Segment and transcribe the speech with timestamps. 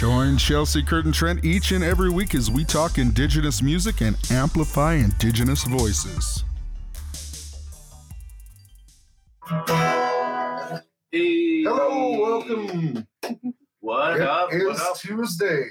[0.00, 4.94] Join Chelsea Curtin Trent each and every week as we talk Indigenous music and amplify
[4.94, 6.42] Indigenous voices.
[11.12, 11.64] Hey.
[11.64, 13.06] Hello, welcome.
[13.80, 14.48] What It up?
[14.50, 14.96] It's What up?
[14.96, 15.66] Tuesday.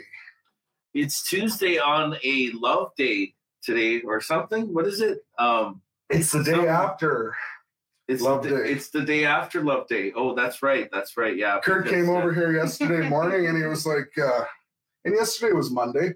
[0.94, 3.34] It's Tuesday on a love day
[3.64, 4.72] today or something.
[4.72, 5.26] What is it?
[5.40, 7.36] Um It's the day Some- after.
[8.10, 8.72] It's Love the, Day.
[8.72, 10.12] It's the day after love day.
[10.16, 10.90] Oh, that's right.
[10.92, 11.38] That's right.
[11.38, 11.60] Yeah.
[11.64, 14.46] Kurt because, came uh, over here yesterday morning and he was like, uh,
[15.06, 16.14] and yesterday was Monday.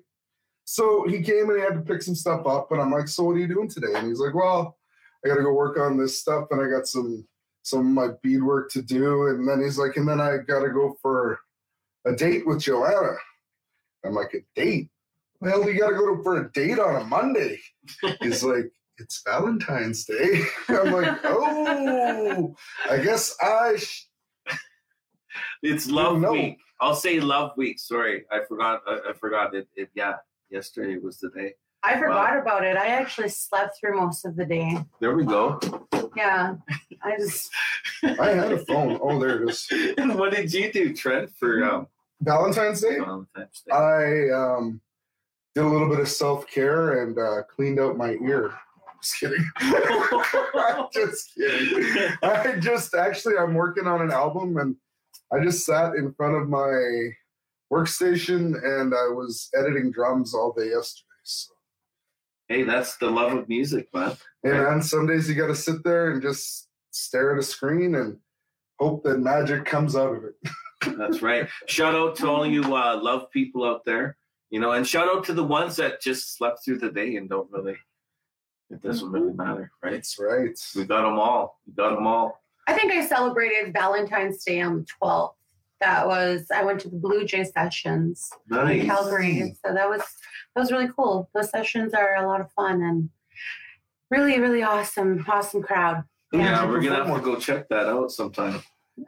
[0.66, 2.72] So he came and he had to pick some stuff up.
[2.72, 3.94] And I'm like, so what are you doing today?
[3.94, 4.76] And he's like, well,
[5.24, 7.28] I got to go work on this stuff and I got some
[7.62, 9.28] some of my beadwork to do.
[9.28, 11.40] And then he's like, and then I got to go for
[12.06, 13.16] a date with Joanna.
[14.04, 14.90] I'm like, a date?
[15.40, 17.60] Well, you got to go for a date on a Monday.
[18.22, 20.44] He's like, it's Valentine's Day.
[20.70, 22.56] I'm like, oh,
[22.90, 23.76] I guess I.
[23.78, 24.06] Sh-
[25.64, 26.34] It's love No.
[26.34, 26.58] week.
[26.82, 27.80] I'll say love week.
[27.80, 28.82] Sorry, I forgot.
[28.88, 29.90] I, I forgot it, it.
[29.96, 30.16] Yeah,
[30.50, 31.54] yesterday was the day.
[31.82, 32.78] I forgot about it.
[32.78, 34.78] I actually slept through most of the day.
[35.00, 35.60] There we go.
[36.16, 36.56] Yeah,
[37.04, 37.52] I just
[38.04, 39.00] I had a phone.
[39.02, 39.68] Oh, there it is.
[39.98, 41.88] and what did you do, Trent, for um,
[42.22, 43.00] Valentine's Day.
[43.00, 43.74] Valentine's Day?
[43.74, 44.80] I um,
[45.56, 48.54] did a little bit of self care and uh, cleaned out my ear.
[49.04, 49.46] Just kidding.
[49.58, 52.18] I'm just kidding.
[52.24, 54.78] I just actually I'm working on an album and
[55.34, 57.10] I just sat in front of my
[57.72, 61.08] workstation and I was editing drums all day yesterday.
[61.24, 61.54] So
[62.48, 64.16] hey, that's the love of music, man.
[64.44, 67.96] and on some days you got to sit there and just stare at a screen
[67.96, 68.18] and
[68.80, 70.36] hope that magic comes out of it.
[70.98, 71.50] That's right.
[71.68, 74.18] Shout out to all you uh, love people out there,
[74.50, 77.30] you know, and shout out to the ones that just slept through the day and
[77.30, 77.76] don't really.
[78.70, 79.94] It doesn't really matter, right?
[79.94, 80.58] That's right.
[80.76, 81.60] We got them all.
[81.68, 82.42] We got them all.
[82.68, 85.34] I think I celebrated Valentine's Day on the 12th.
[85.82, 89.54] That was I went to the Blue Jay sessions in Calgary.
[89.66, 91.30] So that was that was really cool.
[91.36, 93.10] Those sessions are a lot of fun and
[94.10, 96.06] really, really awesome, awesome crowd.
[96.32, 98.62] Yeah, we're gonna have to go check that out sometime.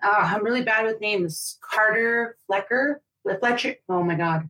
[0.03, 1.57] Uh, I'm really bad with names.
[1.61, 2.95] Carter Flecker,
[3.39, 3.75] Fletcher.
[3.87, 4.49] Oh my god.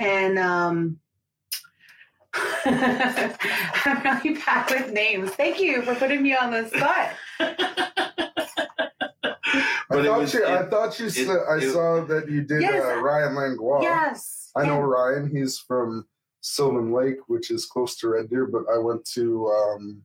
[0.00, 0.98] And um,
[3.84, 5.30] I'm really bad with names.
[5.32, 7.10] Thank you for putting me on the spot.
[9.56, 10.44] I But it thought was- you.
[10.46, 11.10] I thought you.
[11.10, 12.82] said, I it- saw that you did Yes.
[12.84, 13.82] uh, Ryan Langlois.
[13.82, 14.50] yes.
[14.56, 15.28] I know Ryan.
[15.34, 16.06] He's from
[16.40, 18.46] Sylvan Lake, which is close to Red Deer.
[18.46, 20.04] But I went to um,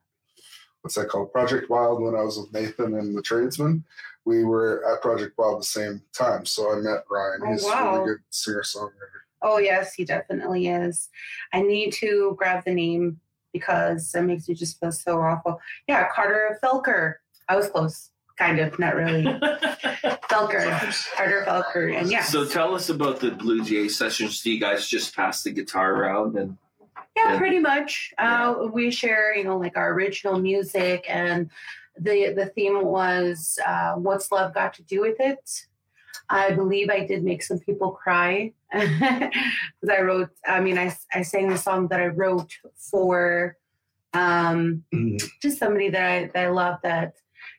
[0.81, 1.31] what's that called?
[1.31, 3.84] Project Wild when I was with Nathan and the tradesman.
[4.25, 7.42] We were at Project Wild the same time, so I met Ryan.
[7.46, 9.24] Oh, He's a really good singer songwriter.
[9.42, 11.10] Oh yes, he definitely is.
[11.54, 13.20] I need to grab the name
[13.54, 15.60] because it makes me just feel so awful.
[15.88, 17.16] Yeah, Carter Felker.
[17.48, 18.12] I was close.
[18.38, 19.24] Kind of, not really.
[20.30, 21.14] Felker.
[21.16, 21.96] Carter Felker.
[22.00, 22.24] And yeah.
[22.24, 24.42] So tell us about the Blue Jay sessions.
[24.42, 26.58] Do you guys just pass the guitar around and
[27.18, 27.38] Yeah, Yeah.
[27.38, 28.14] pretty much.
[28.18, 31.50] Uh, we share, you know, like our original music, and
[32.00, 35.68] the the theme was uh, "What's love got to do with it?"
[36.30, 39.31] I believe I did make some people cry because
[39.90, 40.30] I wrote.
[40.47, 43.58] I mean, I I sang the song that I wrote for
[44.14, 44.84] um,
[45.42, 47.14] just somebody that I that I love that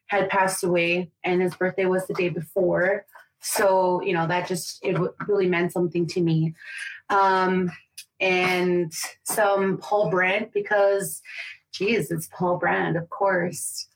[0.07, 3.07] had passed away, and his birthday was the day before.
[3.41, 4.97] So you know that just it
[5.27, 6.55] really meant something to me.
[7.09, 7.71] Um,
[8.21, 8.93] and
[9.25, 11.23] some Paul Brandt because,
[11.73, 13.89] geez, it's Paul Brandt, of course.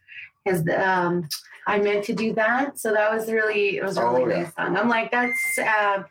[0.44, 1.28] His um,
[1.66, 4.42] I meant to do that, so that was really it was a really Oh, yeah.
[4.42, 4.76] nice song.
[4.76, 6.02] I'm like, that's uh,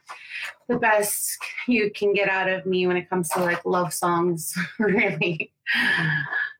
[0.67, 1.37] the best
[1.67, 5.51] you can get out of me when it comes to like love songs, really.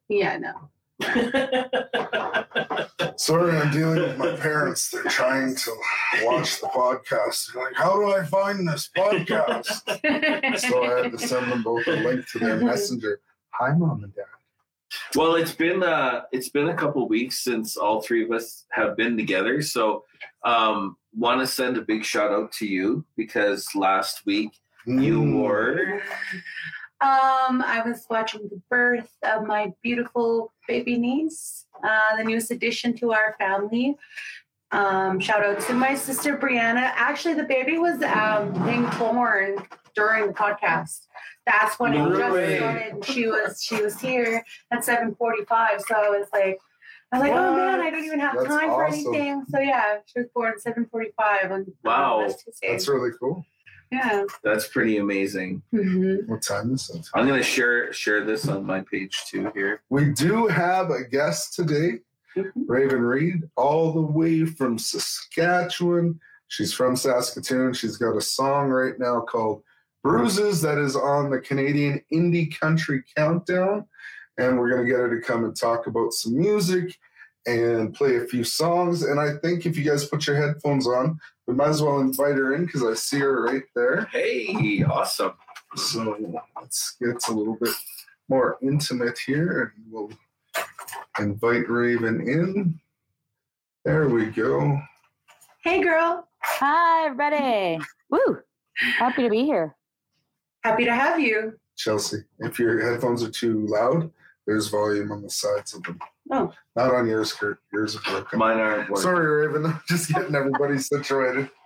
[0.10, 0.70] Yeah, no.
[3.18, 4.90] Sorry, I'm dealing with my parents.
[4.90, 5.72] They're trying to
[6.22, 7.52] watch the podcast.
[7.54, 9.82] They're like, how do I find this podcast?
[10.60, 13.20] So I had to send them both a link to their messenger.
[13.52, 14.26] Hi, mom and dad.
[15.16, 18.96] Well, it's been uh, it's been a couple weeks since all three of us have
[18.98, 19.62] been together.
[19.62, 20.04] So,
[20.44, 24.52] um, want to send a big shout out to you because last week
[24.86, 25.42] you Mm.
[25.42, 26.02] were
[27.02, 32.96] Um, I was watching the birth of my beautiful baby niece, uh, the newest addition
[32.98, 33.98] to our family.
[34.74, 36.92] Um, shout out to my sister Brianna.
[36.96, 39.58] Actually, the baby was um, being born
[39.96, 41.08] during the podcast.
[41.46, 42.58] That's when No it just way.
[42.58, 43.06] started.
[43.06, 45.82] She was she was here at seven forty five.
[45.88, 46.58] So I was like,
[47.12, 49.14] I was like, oh man, I don't even have That's time for awesome.
[49.14, 49.46] anything.
[49.50, 52.22] So yeah, she was born seven forty five on Wow.
[52.22, 52.32] on.
[52.62, 53.46] That's really cool.
[53.92, 54.24] yeah.
[54.44, 55.62] that's pretty amazing.
[55.72, 57.06] hmm What time is it?
[57.14, 59.82] I'm gonna share share this on my page too here.
[59.90, 62.00] We do have a guest today.
[62.68, 66.20] Raven Reid, all the way from Saskatchewan.
[66.48, 67.74] She's from Saskatoon.
[67.74, 69.64] She's got a song right now called
[70.04, 73.86] Bruises that is on the Canadian Indie Country Countdown.
[74.38, 76.98] And we're going to get her to come and talk about some music
[77.46, 79.04] and play a few songs.
[79.04, 82.36] And I think if you guys put your headphones on, we might as well invite
[82.36, 84.06] her in because I see her right there.
[84.12, 85.34] Hey, awesome.
[85.76, 87.74] So let's get a little bit
[88.30, 90.12] more intimate here and we'll
[91.20, 92.80] invite Raven in.
[93.86, 94.80] There we go.
[95.64, 96.28] Hey, girl.
[96.42, 97.80] Hi, everybody.
[98.10, 98.40] Woo!
[98.98, 99.76] Happy to be here.
[100.64, 101.54] Happy to have you.
[101.78, 104.12] Chelsea, if your headphones are too loud,
[104.46, 106.00] there's volume on the sides of them.
[106.32, 106.54] Oh.
[106.76, 107.60] Not on yours, Kurt.
[107.72, 108.40] Yours are broken.
[108.40, 109.04] Mine aren't working.
[109.04, 109.66] Sorry, Raven.
[109.66, 111.50] I'm just getting everybody situated.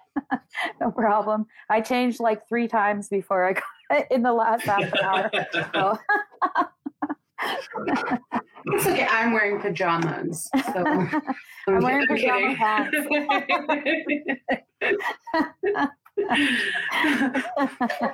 [0.82, 1.46] No problem.
[1.70, 3.64] I changed like three times before I got
[4.12, 5.32] in the last half an hour.
[5.74, 6.00] So,
[8.74, 9.08] It's okay.
[9.10, 10.50] I'm wearing pajamas.
[10.74, 10.84] So
[11.68, 12.98] I'm wearing pajama pants.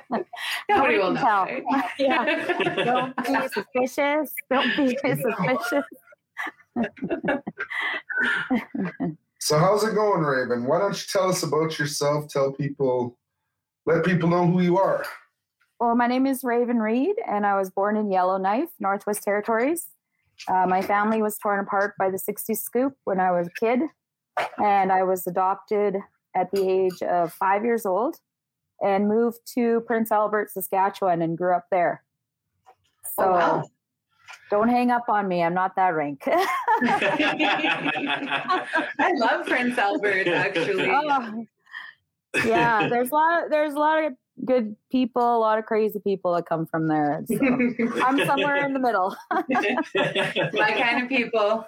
[0.08, 0.24] Nobody
[0.68, 1.20] Nobody will know.
[1.20, 1.44] tell.
[1.44, 1.64] right?
[1.98, 2.44] Yeah.
[2.84, 4.34] Don't be suspicious.
[4.50, 5.84] Don't be suspicious.
[9.40, 10.64] So, how's it going, Raven?
[10.66, 12.28] Why don't you tell us about yourself?
[12.28, 13.18] Tell people,
[13.86, 15.04] let people know who you are.
[15.78, 19.86] Well, my name is Raven Reid, and I was born in Yellowknife, Northwest Territories.
[20.48, 23.80] Uh, my family was torn apart by the 60s scoop when I was a kid,
[24.62, 25.96] and I was adopted
[26.34, 28.16] at the age of five years old
[28.82, 32.02] and moved to Prince Albert, Saskatchewan, and grew up there.
[33.16, 33.62] So Oh, wow.
[34.50, 35.42] don't hang up on me.
[35.42, 36.22] I'm not that rank.
[38.98, 40.90] I love Prince Albert, actually.
[40.90, 41.44] Oh,
[42.44, 43.44] yeah, there's a lot.
[43.44, 44.12] Of, there's a lot of
[44.44, 47.24] good people, a lot of crazy people that come from there.
[47.34, 49.16] So I'm somewhere in the middle.
[49.32, 51.66] My kind of people.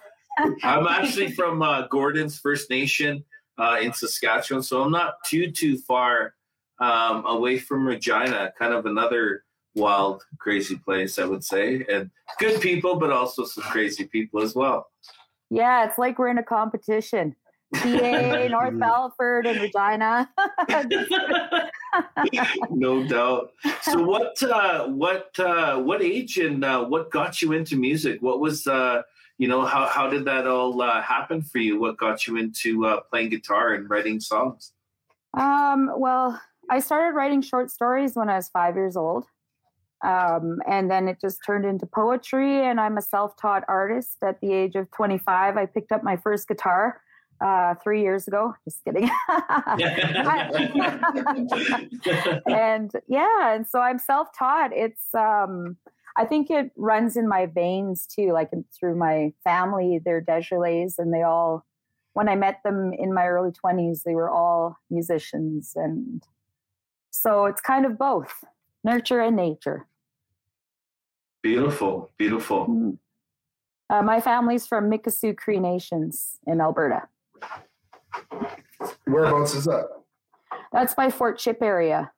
[0.62, 3.24] I'm actually from uh, Gordon's First Nation
[3.58, 6.34] uh, in Saskatchewan, so I'm not too too far
[6.78, 8.52] um, away from Regina.
[8.58, 13.64] Kind of another wild, crazy place, I would say, and good people, but also some
[13.64, 14.90] crazy people as well.
[15.50, 17.36] Yeah, it's like we're in a competition.
[17.74, 20.30] PA, North Battleford, and Regina.
[22.70, 23.52] no doubt.
[23.82, 28.22] So, what uh, what uh, what age and uh, what got you into music?
[28.22, 29.02] What was uh,
[29.38, 31.80] you know how how did that all uh, happen for you?
[31.80, 34.72] What got you into uh, playing guitar and writing songs?
[35.34, 36.40] um, well,
[36.70, 39.26] I started writing short stories when I was five years old.
[40.04, 44.18] Um, and then it just turned into poetry, and I'm a self taught artist.
[44.22, 47.00] At the age of 25, I picked up my first guitar
[47.41, 48.55] uh, three years ago.
[48.65, 49.11] Just kidding.
[52.47, 54.73] and yeah, and so I'm self-taught.
[54.73, 55.77] It's um
[56.17, 60.00] I think it runs in my veins too, like through my family.
[60.03, 61.65] They're Desjardins, and they all.
[62.15, 66.23] When I met them in my early 20s, they were all musicians, and
[67.11, 68.43] so it's kind of both
[68.83, 69.87] nurture and nature.
[71.43, 72.67] beautiful, beautiful.
[72.67, 72.99] Mm.
[73.88, 77.09] Uh, my family's from Mikisew Cree Nations in Alberta.
[79.06, 79.88] Whereabouts is that?
[80.73, 82.11] That's by Fort Chip area,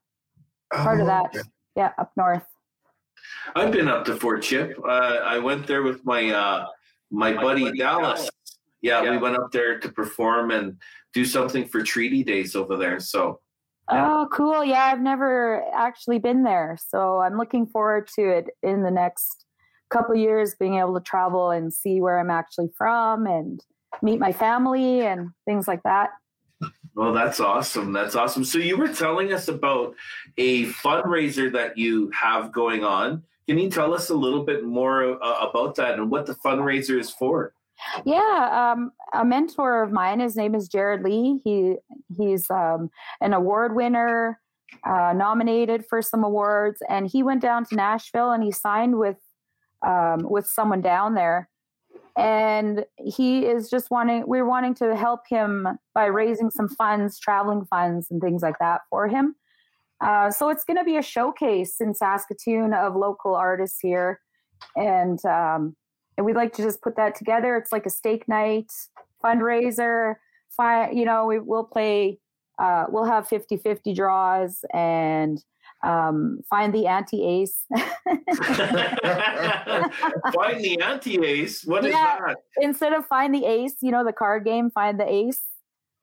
[0.73, 1.27] part of Oh, that.
[1.27, 1.41] okay.
[1.77, 2.45] Yeah, up north.
[3.55, 4.77] I've been up to Fort Chip.
[4.85, 4.89] Uh,
[5.25, 6.67] I went there with my uh,
[7.11, 8.29] my, buddy, Dallas.
[8.83, 10.77] Yeah, we went up there to perform and
[11.15, 13.01] do something for Treaty Days over there.
[13.01, 13.41] So
[13.91, 14.07] Yeah.
[14.09, 14.63] Oh, cool.
[14.65, 16.77] Yeah, I've never actually been there.
[16.89, 19.47] So I'm looking forward to it in the next
[19.91, 23.61] couple of years, being able to travel and see where I'm actually from and
[24.03, 26.11] meet my family and things like that.
[26.95, 27.93] Well, that's awesome.
[27.93, 28.45] That's awesome.
[28.45, 29.95] So you were telling us about
[30.37, 33.23] a fundraiser that you have going on.
[33.47, 36.99] Can you tell us a little bit more uh, about that and what the fundraiser
[36.99, 37.55] is for?
[38.05, 40.21] Yeah, um, a mentor of mine.
[40.21, 41.41] His name is Jared Lee.
[41.45, 41.77] He
[42.17, 42.91] he's um,
[43.21, 44.41] an award winner,
[44.85, 49.19] uh, nominated for some awards, and he went down to Nashville and he signed with
[49.87, 51.49] um, with someone down there.
[52.19, 54.25] And he is just wanting.
[54.27, 58.83] We're wanting to help him by raising some funds, traveling funds, and things like that
[58.91, 59.37] for him.
[60.01, 64.21] Uh, so it's going to be a showcase in Saskatoon of local artists here,
[64.77, 65.77] and um,
[66.17, 67.57] and we'd like to just put that together.
[67.57, 68.71] It's like a steak night
[69.25, 70.17] fundraiser.
[70.51, 72.19] Fi- you know, we will play.
[72.59, 75.45] Uh, we'll have 50-50 draws and
[75.85, 77.59] um, find the anti ace.
[80.33, 81.65] Find the anti ace.
[81.65, 82.19] What is Yeah.
[82.27, 82.37] that?
[82.61, 85.41] Instead of find the ace, you know, the card game, find the ace.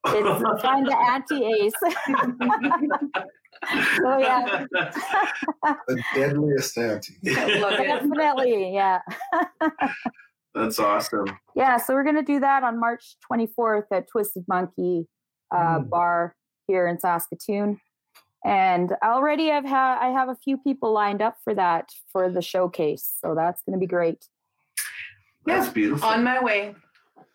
[0.07, 1.73] It's find the anti ace.
[3.97, 7.13] so yeah, The deadliest ante.
[7.59, 8.99] Love definitely, yeah,
[10.53, 11.25] That's awesome.
[11.55, 11.77] yeah.
[11.77, 15.07] So we're gonna do that on March 24th at Twisted Monkey
[15.53, 15.89] uh, Mm.
[15.89, 16.35] Bar
[16.67, 17.79] here in Saskatoon.
[18.45, 22.43] And already I've had I have a few people lined up for that for the
[22.43, 23.11] showcase.
[23.19, 24.27] So that's going to be great.
[25.45, 26.07] That's beautiful.
[26.07, 26.75] On my way.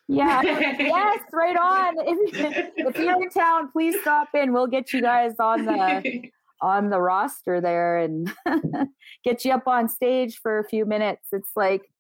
[0.07, 0.41] Yeah.
[0.43, 1.97] yes, right on.
[1.99, 4.53] If, if you're in town, please stop in.
[4.53, 6.31] We'll get you guys on the
[6.63, 8.33] on the roster there and
[9.25, 11.29] get you up on stage for a few minutes.
[11.33, 11.91] It's like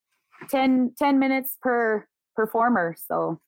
[0.51, 2.95] 10, 10 minutes per performer.
[3.09, 3.41] So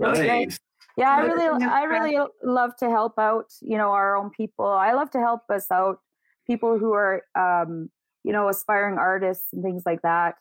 [0.00, 0.58] nice.
[0.98, 4.66] Yeah, I really I really love to help out, you know, our own people.
[4.66, 6.00] I love to help us out,
[6.46, 7.90] people who are um,
[8.24, 10.34] you know, aspiring artists and things like that.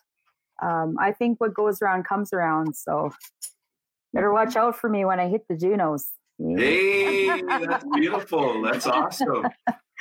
[0.61, 2.75] Um, I think what goes around comes around.
[2.75, 3.11] So
[4.13, 6.07] better watch out for me when I hit the Junos.
[6.39, 8.61] Hey, that's beautiful.
[8.61, 9.47] That's awesome.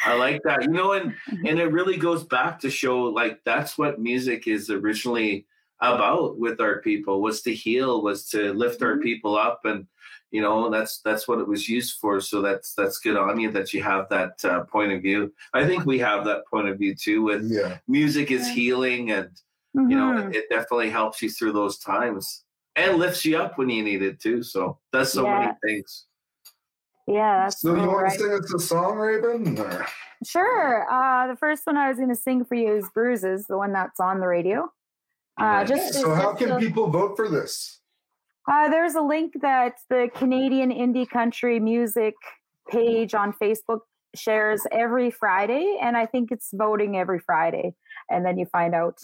[0.05, 0.63] I like that.
[0.63, 1.15] You know, and
[1.47, 5.47] and it really goes back to show like that's what music is originally
[5.81, 9.87] about with our people was to heal, was to lift our people up and
[10.33, 13.49] you know that's that's what it was used for so that's that's good on you
[13.53, 16.77] that you have that uh, point of view i think we have that point of
[16.79, 17.79] view too with Yeah.
[17.87, 19.31] music is healing and
[19.75, 22.43] you know it, it definitely helps you through those times
[22.75, 26.07] and lifts you up when you need it too so that's so many things
[27.07, 28.19] Yeah, that's So you so want right.
[28.19, 29.57] to sing us a song, Raven?
[29.61, 29.87] Or?
[30.25, 30.91] Sure.
[30.91, 33.73] Uh, the first one I was going to sing for you is "Bruises," the one
[33.73, 34.69] that's on the radio.
[35.39, 37.81] Uh, just So how can a- people vote for this?
[38.51, 42.15] Uh, there's a link that the Canadian Indie Country Music
[42.71, 43.81] page on Facebook
[44.15, 47.75] shares every Friday, and I think it's voting every Friday,
[48.09, 48.99] and then you find out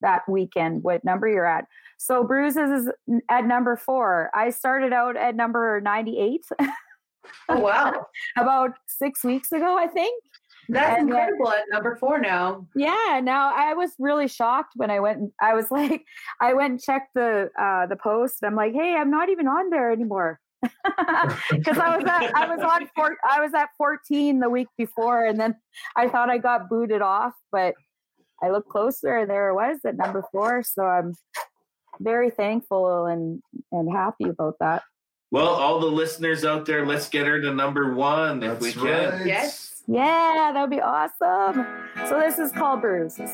[0.00, 1.66] that weekend what number you're at.
[1.98, 4.30] So Bruises is at number four.
[4.34, 6.44] I started out at number 98
[7.48, 8.06] Oh wow.
[8.36, 10.22] about six weeks ago, I think.
[10.68, 12.66] That's And, incredible at number four now.
[12.74, 15.32] Yeah, now I was really shocked when I went.
[15.40, 16.04] I was like,
[16.40, 18.44] I went and checked the uh, the post.
[18.44, 22.60] I'm like, hey, I'm not even on there anymore because I was at I was
[22.64, 25.54] on four, I was at 14 the week before, and then
[25.96, 27.74] I thought I got booted off, but
[28.42, 30.62] I looked closer and there it was at number four.
[30.62, 31.14] So I'm
[32.00, 33.40] very thankful and
[33.70, 34.82] and happy about that.
[35.30, 38.82] well all the listeners out there let's get her to number one if we That's
[38.82, 39.26] can.
[39.28, 39.73] Yes.
[39.86, 41.66] Yeah, that would be awesome.
[42.08, 43.30] So this is called Bruises.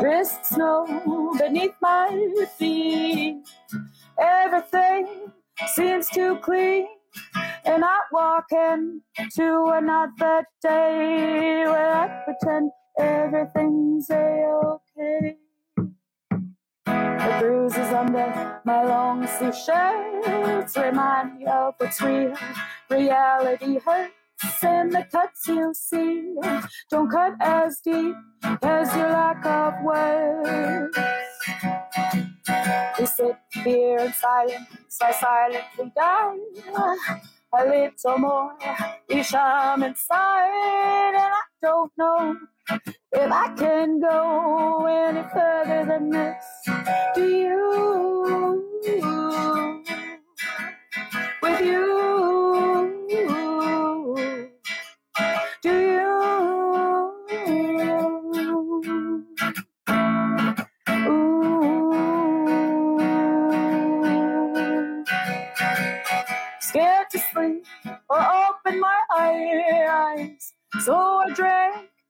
[0.00, 3.42] Drift snow beneath my feet.
[4.18, 5.32] Everything
[5.74, 6.95] seems too clean.
[7.68, 15.36] And I walk into another day where I pretend everything's a-okay.
[16.86, 22.34] The bruises under my long sleeve shirts remind me of what's real.
[22.88, 26.36] Reality hurts, and the cuts you see
[26.88, 28.14] don't cut as deep
[28.62, 30.96] as your lack of words.
[32.98, 36.36] We sit here in silence, I silently die.
[37.58, 38.52] A little more,
[39.08, 42.36] each I'm inside, and I don't know
[43.12, 46.44] if I can go any further than this.
[47.14, 48.62] Do you?
[51.42, 53.45] With you?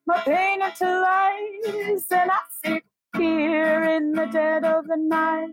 [0.07, 2.85] My pain into lies and I sit
[3.17, 5.51] here in the dead of the night,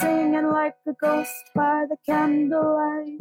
[0.00, 3.18] singing like a ghost by the candlelight.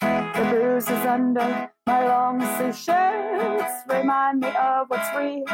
[0.00, 5.44] The bruises under my long sleeve shirts remind me of what's real.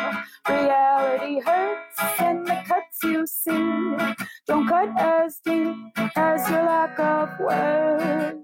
[0.48, 3.96] Reality hurts, and the cuts you see
[4.46, 5.76] don't cut as deep
[6.16, 8.38] as your lack of words.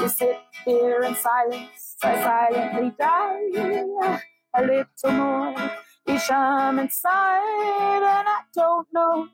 [0.00, 4.20] You sit here in silence, I silently die.
[4.56, 5.72] A little more,
[6.08, 9.28] each I'm inside, and I don't know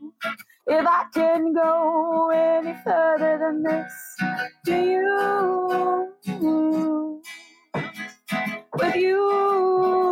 [0.66, 4.16] if I can go any further than this.
[4.64, 6.12] Do you?
[8.78, 10.11] With you?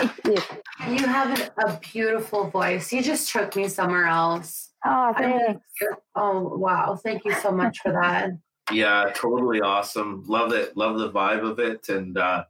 [0.00, 0.96] Thank you.
[0.96, 2.92] You have a beautiful voice.
[2.92, 4.70] You just took me somewhere else.
[4.84, 5.64] Oh, I mean, thanks.
[6.14, 6.96] oh wow!
[6.96, 8.30] Thank you so much for that.
[8.72, 10.22] Yeah, totally awesome.
[10.28, 10.76] Love it.
[10.76, 11.88] Love the vibe of it.
[11.88, 12.44] And uh,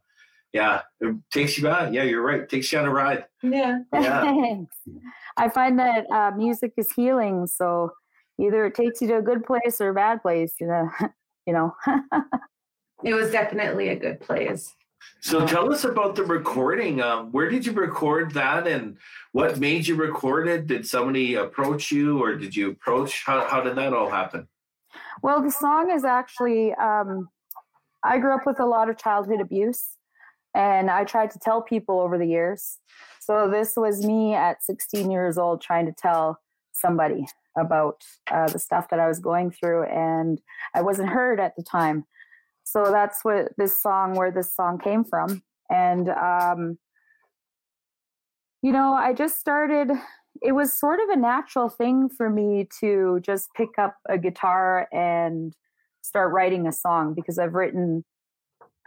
[0.53, 1.93] yeah, it takes you out.
[1.93, 2.47] Yeah, you're right.
[2.47, 3.25] Takes you on a ride.
[3.41, 3.79] Yeah.
[3.93, 4.21] Yeah.
[4.21, 4.75] Thanks.
[5.35, 7.47] I find that uh, music is healing.
[7.47, 7.89] So
[8.39, 10.53] either it takes you to a good place or a bad place.
[10.59, 10.89] You know,
[11.47, 11.73] you know.
[13.03, 14.75] It was definitely a good place.
[15.19, 17.01] So tell us about the recording.
[17.01, 18.97] Um, where did you record that, and
[19.31, 20.67] what made you record it?
[20.67, 23.23] Did somebody approach you, or did you approach?
[23.25, 24.47] How how did that all happen?
[25.21, 27.29] Well, the song is actually, um,
[28.03, 29.97] I grew up with a lot of childhood abuse,
[30.55, 32.79] and I tried to tell people over the years.
[33.19, 36.39] So this was me at 16 years old trying to tell
[36.73, 37.27] somebody
[37.57, 40.41] about uh, the stuff that I was going through, and
[40.73, 42.05] I wasn't heard at the time.
[42.63, 46.77] So that's what this song, where this song came from, and um,
[48.61, 49.91] you know, I just started
[50.41, 54.87] it was sort of a natural thing for me to just pick up a guitar
[54.91, 55.55] and
[56.01, 58.03] start writing a song because I've written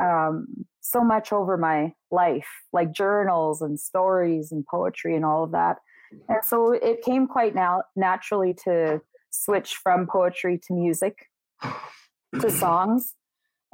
[0.03, 5.53] um, so much over my life, like journals and stories and poetry and all of
[5.53, 5.77] that.
[6.29, 9.01] And so it came quite now naturally to
[9.31, 11.31] switch from poetry to music
[12.41, 13.15] to songs.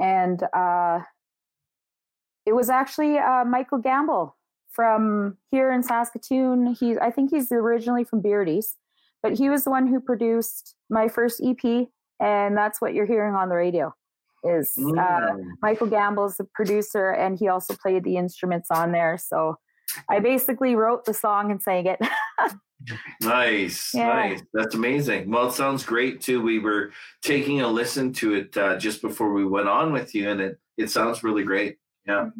[0.01, 1.01] And uh,
[2.47, 4.37] it was actually uh, Michael Gamble
[4.71, 6.75] from here in Saskatoon.
[6.79, 8.77] He, I think he's originally from Beardy's,
[9.23, 11.89] but he was the one who produced my first EP,
[12.19, 13.95] and that's what you're hearing on the radio.
[14.43, 15.45] Is uh, Mm.
[15.61, 19.19] Michael Gamble's the producer, and he also played the instruments on there.
[19.19, 19.57] So
[20.09, 22.01] I basically wrote the song and sang it.
[23.23, 24.07] Nice, Yeah.
[24.09, 24.43] nice.
[24.53, 25.31] That's amazing.
[25.31, 26.41] Well, it sounds great too.
[26.43, 30.29] We were taking a listen to it uh, just before we went on with you,
[30.31, 31.77] and it it sounds really great.
[32.07, 32.31] Yeah.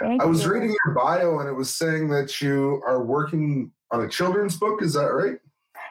[0.00, 0.52] Thank I was you.
[0.52, 4.82] reading your bio and it was saying that you are working on a children's book.
[4.82, 5.38] Is that right?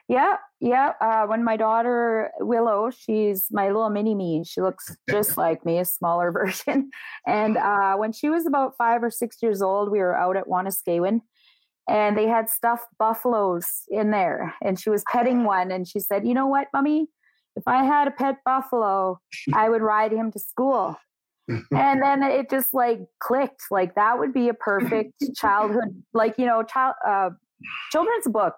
[0.10, 0.94] Yeah, yeah.
[1.02, 4.44] Uh, when my daughter Willow, she's my little mini me.
[4.46, 6.90] She looks just like me, a smaller version.
[7.26, 10.46] And uh, when she was about five or six years old, we were out at
[10.48, 11.22] Wanuskewin,
[11.88, 14.54] and they had stuffed buffaloes in there.
[14.62, 17.08] And she was petting one, and she said, "You know what, mummy?
[17.56, 19.20] If I had a pet buffalo,
[19.54, 20.98] I would ride him to school."
[21.48, 23.64] and then it just like clicked.
[23.72, 27.30] Like that would be a perfect childhood, like you know, child uh,
[27.92, 28.56] children's book.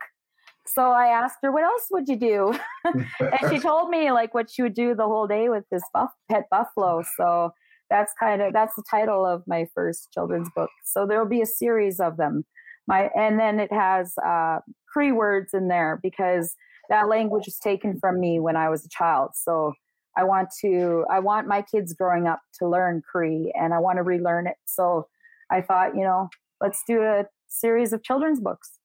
[0.66, 4.50] So I asked her, "What else would you do?" and she told me like what
[4.52, 7.04] she would do the whole day with this buff- pet buffalo.
[7.18, 7.52] So
[7.90, 10.70] that's kind of that's the title of my first children's book.
[10.84, 12.44] So there will be a series of them.
[12.90, 14.60] My and then it has uh,
[14.92, 16.56] Cree words in there because
[16.90, 19.32] that language was taken from me when I was a child.
[19.36, 19.74] So
[20.18, 23.98] I want to I want my kids growing up to learn Cree and I want
[23.98, 24.58] to relearn it.
[24.66, 25.08] So
[25.52, 26.30] I thought, you know,
[26.62, 28.80] let's do a series of children's books.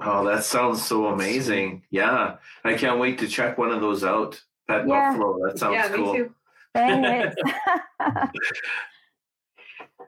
[0.00, 1.84] Oh, that sounds so amazing.
[1.90, 4.38] Yeah, I can't wait to check one of those out.
[4.68, 5.12] Pet Yeah.
[5.12, 5.46] Buffalo.
[5.46, 6.12] That sounds yeah, cool.
[6.12, 6.34] me too.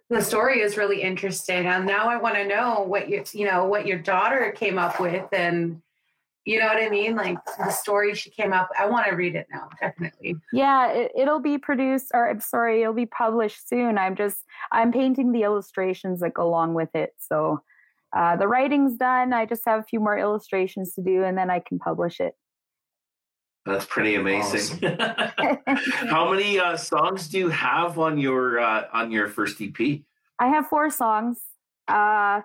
[0.09, 3.65] The story is really interesting, and now I want to know what you you know
[3.65, 5.83] what your daughter came up with, and
[6.47, 8.71] you know what I mean, like the story she came up.
[8.79, 10.37] I want to read it now, definitely.
[10.53, 13.99] yeah, it, it'll be produced or I'm sorry, it'll be published soon.
[13.99, 14.39] I'm just
[14.71, 17.11] I'm painting the illustrations that go along with it.
[17.19, 17.63] So
[18.17, 19.33] uh, the writing's done.
[19.33, 22.35] I just have a few more illustrations to do and then I can publish it.
[23.67, 24.79] That's pretty amazing.
[26.09, 30.01] How many uh, songs do you have on your uh, on your first EP?
[30.39, 31.41] I have four songs.
[31.89, 32.43] Uh,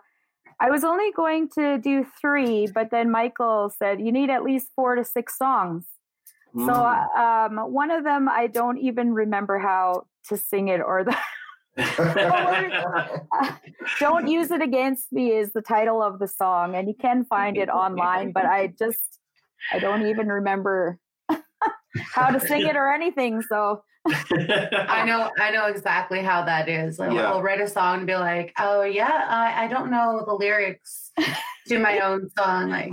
[0.60, 4.70] I was only going to do three, but then Michael said you need at least
[4.76, 5.86] four to six songs.
[6.58, 7.18] So Mm.
[7.18, 11.16] um, one of them I don't even remember how to sing it or the
[14.00, 17.58] don't use it against me is the title of the song and you can find
[17.58, 19.20] it online but i just
[19.72, 21.00] i don't even remember
[22.14, 26.98] how to sing it or anything so I know, I know exactly how that is.
[26.98, 27.32] Like, Yeah.
[27.32, 31.12] I'll write a song and be like, "Oh yeah, I, I don't know the lyrics
[31.68, 32.92] to my own song." Like,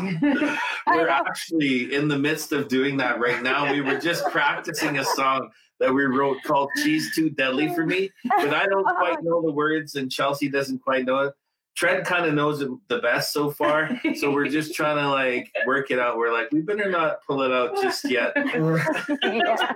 [0.86, 3.72] We're actually in the midst of doing that right now.
[3.72, 5.48] We were just practicing a song
[5.80, 9.52] that we wrote called She's Too Deadly for Me, but I don't quite know the
[9.52, 11.34] words and Chelsea doesn't quite know it.
[11.78, 13.88] Trent kind of knows it the best so far.
[14.16, 16.18] So we're just trying to like work it out.
[16.18, 18.32] We're like, we better not pull it out just yet.
[19.22, 19.72] yeah.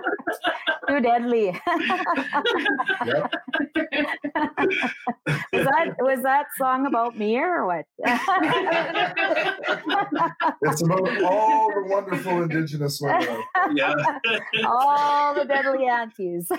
[0.87, 1.47] Too deadly
[5.53, 7.85] was that was that song about me or what
[10.61, 13.41] It's about all the wonderful Indigenous women.
[13.73, 13.93] Yeah.
[14.65, 16.51] all the deadly aunties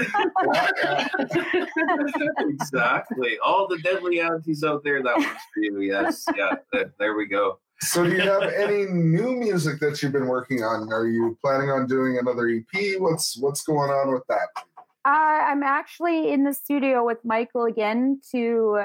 [2.38, 3.38] exactly.
[3.44, 5.80] All the deadly aunties out there, that one's for you.
[5.80, 6.24] Yes.
[6.36, 6.54] Yeah.
[6.72, 7.58] There, there we go.
[7.80, 10.92] So, do you have any new music that you've been working on?
[10.92, 13.00] Are you planning on doing another EP?
[13.00, 14.48] What's what's going on with that?
[15.06, 18.84] Uh, I'm actually in the studio with Michael again to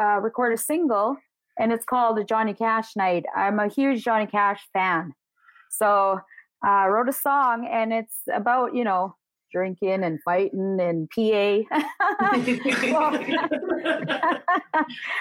[0.00, 1.16] uh, record a single,
[1.58, 3.24] and it's called a Johnny Cash Night.
[3.34, 5.14] I'm a huge Johnny Cash fan,
[5.70, 6.20] so
[6.62, 9.16] I uh, wrote a song, and it's about you know
[9.54, 11.20] drinking and fighting and PA.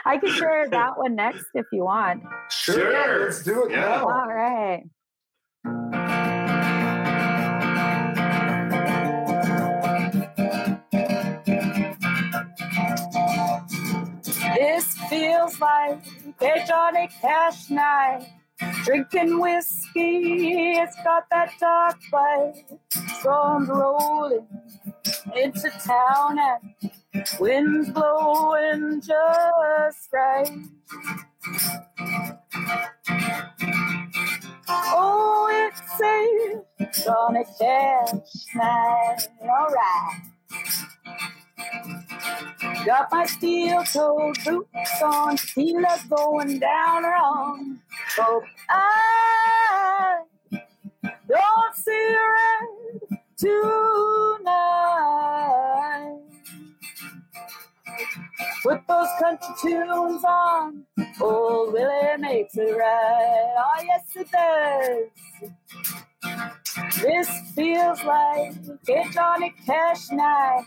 [0.06, 2.24] I can share that one next if you want.
[2.50, 3.26] Sure, sure.
[3.26, 3.82] let's do it yeah.
[3.82, 4.08] now.
[4.08, 4.84] All right.
[14.56, 16.04] This feels like
[16.42, 18.28] a Johnny Cash night.
[18.84, 22.66] Drinking whiskey, it's got that dark bite.
[23.20, 24.46] Storms rolling
[25.36, 30.50] into town and winds blowing just right.
[34.68, 38.12] Oh, it's a Johnny Cash
[38.56, 40.22] night, alright.
[42.86, 47.80] Got my steel-toed boots on, tequila going down wrong.
[48.20, 50.20] Oh, Hope I
[51.30, 54.44] don't see red tonight.
[58.64, 60.86] Put those country tunes on,
[61.22, 63.56] old Willie makes it right.
[63.58, 65.10] Oh yes, it does.
[67.02, 68.56] This feels like
[68.90, 70.66] a Johnny Cash night.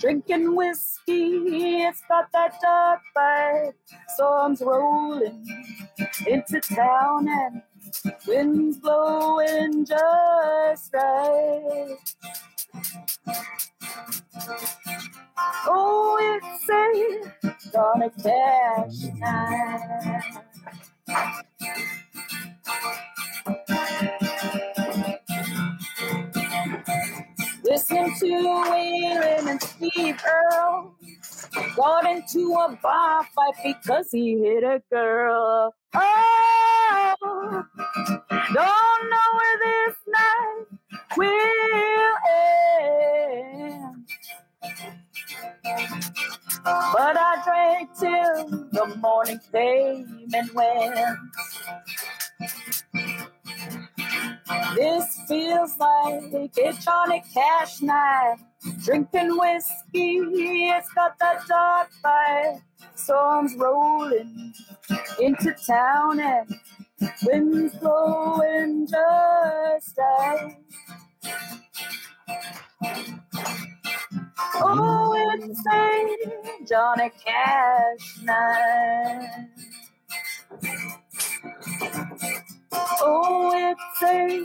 [0.00, 3.72] Drinking whiskey, it's got that dark bite.
[4.08, 5.46] Storms rolling
[6.26, 7.62] into town and
[8.26, 11.96] winds blowing just right.
[15.66, 20.22] Oh, it's a Johnny Cash night.
[27.68, 30.94] Listen to Waylon and Steve Earle.
[31.74, 35.74] Got into a bar fight because he hit a girl.
[35.94, 37.64] Oh,
[38.54, 40.64] don't know where this night
[41.16, 44.06] will end.
[46.64, 51.18] But I drank till the morning came and went.
[54.76, 58.36] This feels like a Johnny Cash night.
[58.84, 60.18] Drinking whiskey,
[60.68, 62.60] it's got that dark bite.
[62.94, 64.52] Storms rolling
[65.18, 66.60] into town and
[67.24, 70.56] winds blowing just right.
[74.56, 79.48] Oh, it's a Johnny Cash night.
[82.78, 84.44] Oh, it's a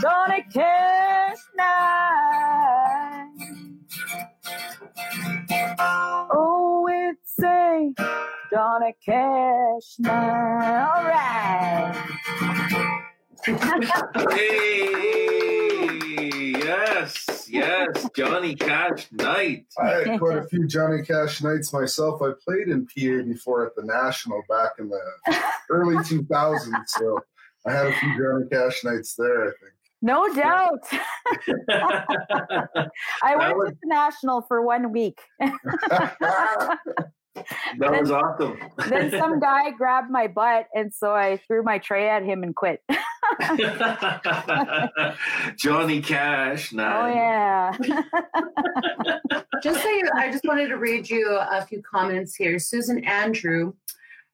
[0.00, 3.30] Johnny Cash night.
[5.78, 7.92] Oh, it's a
[8.52, 10.84] Johnny Cash night.
[10.84, 11.94] All right.
[14.30, 15.04] hey,
[16.58, 19.66] yes, yes, Johnny Cash night.
[19.78, 22.22] I had quite a few Johnny Cash nights myself.
[22.22, 25.00] I played in PA before at the National back in the
[25.70, 26.88] early 2000s.
[26.88, 27.20] So
[27.66, 29.72] I had a few Johnny Cash nights there, I think.
[30.02, 30.80] No doubt.
[33.22, 33.70] I went was...
[33.70, 35.18] to the National for one week.
[35.40, 36.78] that
[37.78, 38.58] then, was awesome.
[38.88, 42.54] then some guy grabbed my butt, and so I threw my tray at him and
[42.54, 42.82] quit.
[45.56, 46.74] Johnny Cash.
[46.74, 47.02] Oh, nice.
[47.02, 47.74] Oh yeah.
[49.62, 52.58] just so you, I just wanted to read you a few comments here.
[52.58, 53.72] Susan Andrew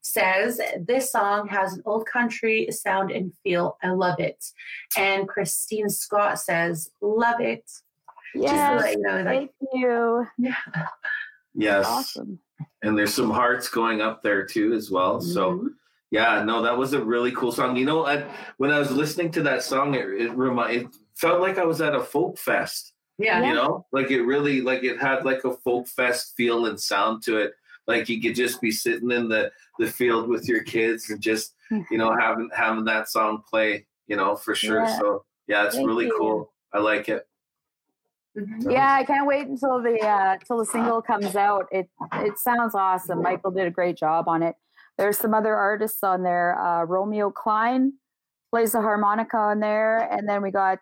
[0.02, 3.76] says this song has an old country sound and feel.
[3.82, 4.44] I love it.
[4.96, 7.70] And Christine Scott says, love it.
[8.34, 10.26] Yes, you know, like, thank you.
[10.38, 10.54] Yeah.
[11.54, 11.86] Yes.
[11.86, 12.38] Awesome.
[12.82, 15.18] And there's some hearts going up there too as well.
[15.18, 15.32] Mm-hmm.
[15.32, 15.68] So
[16.10, 17.76] yeah, no, that was a really cool song.
[17.76, 18.24] You know, I,
[18.56, 20.86] when I was listening to that song, it it, remi- it
[21.16, 22.94] felt like I was at a folk fest.
[23.18, 23.46] Yeah.
[23.46, 27.22] You know, like it really, like it had like a folk fest feel and sound
[27.24, 27.52] to it.
[27.98, 31.54] Like you could just be sitting in the the field with your kids and just
[31.90, 33.86] you know having having that song play.
[34.06, 34.84] You know, for sure.
[34.84, 34.98] Yeah.
[34.98, 36.16] So yeah, it's Thank really you.
[36.18, 36.52] cool.
[36.72, 37.26] I like it.
[38.36, 38.70] Mm-hmm.
[38.70, 41.66] Yeah, I can't wait until the uh till the single comes out.
[41.70, 43.22] It it sounds awesome.
[43.22, 44.54] Michael did a great job on it.
[44.98, 46.60] There's some other artists on there.
[46.60, 47.94] Uh, Romeo Klein
[48.50, 50.80] plays the harmonica on there, and then we got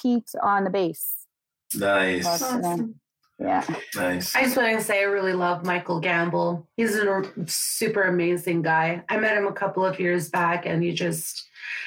[0.00, 1.26] Pete on the bass.
[1.74, 2.26] Nice.
[2.26, 3.00] Awesome.
[3.38, 3.64] Yeah.
[3.94, 4.34] Nice.
[4.34, 6.66] I just want to say I really love Michael Gamble.
[6.76, 9.02] He's a super amazing guy.
[9.08, 11.46] I met him a couple of years back and he just,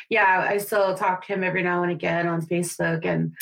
[0.10, 3.34] yeah, I still talk to him every now and again on Facebook and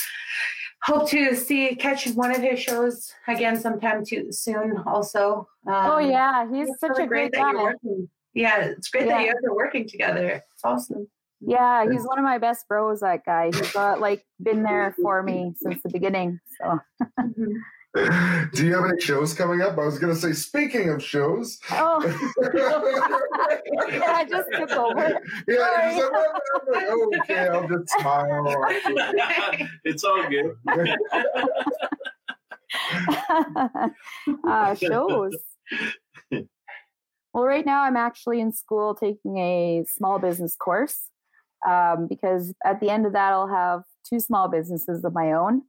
[0.81, 5.47] hope to see, catch one of his shows again sometime too soon also.
[5.67, 6.49] Um, oh, yeah.
[6.51, 7.73] He's such really a great that guy.
[8.33, 10.43] Yeah, it's great that you guys are working together.
[10.53, 11.07] It's awesome.
[11.41, 13.51] Yeah, he's one of my best bros, that guy.
[13.53, 16.39] He's got like been there for me since the beginning.
[16.59, 16.79] So
[18.53, 19.79] Do you have any shows coming up?
[19.79, 21.59] I was going to say, speaking of shows.
[21.71, 21.99] oh
[22.53, 25.19] yeah, I just took over.
[25.47, 28.45] Yeah, he's like, "Well, well, well, okay, I'll just smile.
[29.83, 30.55] it's all good.
[34.47, 35.35] uh, shows.
[37.33, 41.09] Well, right now I'm actually in school taking a small business course
[41.67, 45.63] um, because at the end of that I'll have two small businesses of my own.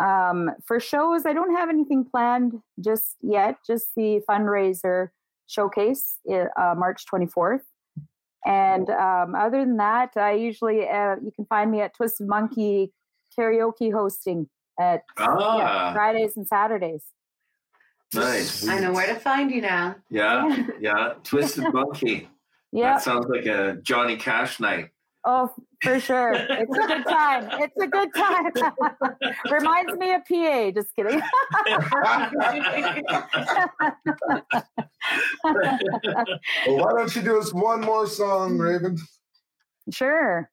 [0.00, 3.58] Um, for shows, I don't have anything planned just yet.
[3.66, 5.08] Just the fundraiser
[5.46, 7.60] showcase uh, March 24th.
[8.46, 12.92] And um, other than that, I usually uh, you can find me at Twisted Monkey
[13.38, 17.04] karaoke hosting at yeah, Ah, Fridays and Saturdays.
[18.12, 18.66] nice.
[18.68, 19.96] I know where to find you now.
[20.10, 21.14] Yeah, yeah.
[21.22, 22.28] Twisted Monkey.
[22.72, 22.94] Yeah.
[22.94, 24.90] That sounds like a Johnny Cash night.
[25.26, 25.50] Oh,
[25.82, 26.34] for sure.
[26.34, 27.48] It's a good time.
[27.62, 28.52] It's a good time.
[29.50, 30.70] Reminds me of PA.
[30.74, 31.22] Just kidding.
[36.66, 38.96] Well, why don't you do us one more song, Raven?
[39.92, 40.50] sure.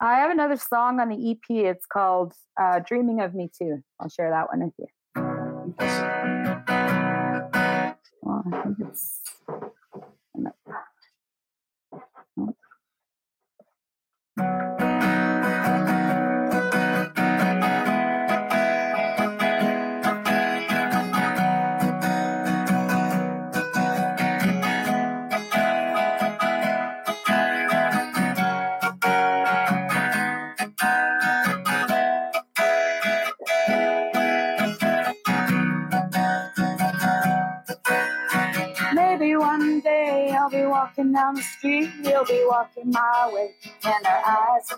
[0.00, 1.44] I have another song on the EP.
[1.50, 3.82] It's called uh, Dreaming of Me Too.
[4.00, 4.86] I'll share that one with you.
[8.22, 9.20] Well, I think it's.
[14.36, 14.50] Maybe
[39.36, 44.22] one day I'll be walking down the street, you'll be walking my way, and our
[44.26, 44.68] eyes.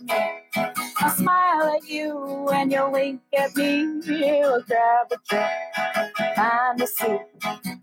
[1.00, 4.00] I'll smile at you and you'll wink at me.
[4.06, 7.20] You'll grab a drink, find a seat,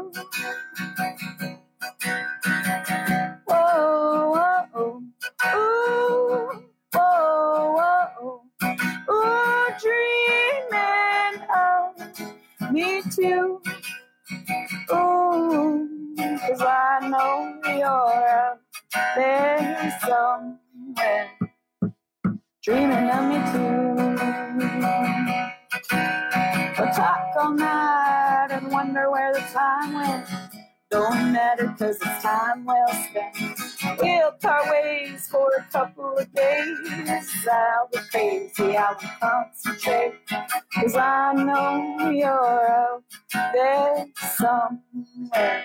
[20.14, 21.30] Somewhere
[22.64, 23.96] dreaming of me too.
[26.78, 30.28] We'll talk all night and wonder where the time went.
[30.92, 33.36] Don't matter cause it's time well spent.
[34.02, 36.78] We'll part ways for a couple of days.
[37.52, 40.14] I'll be crazy, I will concentrate.
[40.76, 43.04] Cause I know you're out
[43.54, 45.64] there somewhere.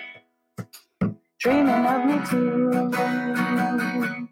[1.39, 4.29] Dreaming of me too.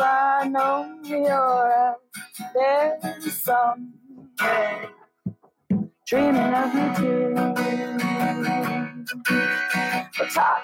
[0.00, 2.00] I know you're out
[2.54, 4.90] there somewhere,
[6.06, 7.34] dreaming of me too.
[10.18, 10.30] But.
[10.30, 10.62] Sorry.